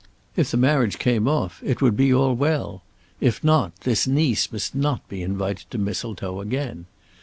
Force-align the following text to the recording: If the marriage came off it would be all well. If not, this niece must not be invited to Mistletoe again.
If 0.35 0.49
the 0.49 0.57
marriage 0.57 0.97
came 0.97 1.27
off 1.27 1.61
it 1.63 1.79
would 1.79 1.95
be 1.95 2.11
all 2.11 2.33
well. 2.33 2.81
If 3.19 3.43
not, 3.43 3.81
this 3.81 4.07
niece 4.07 4.51
must 4.51 4.73
not 4.73 5.07
be 5.07 5.21
invited 5.21 5.69
to 5.69 5.77
Mistletoe 5.77 6.41
again. 6.41 6.87